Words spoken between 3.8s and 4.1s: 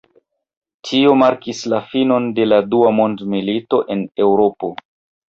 en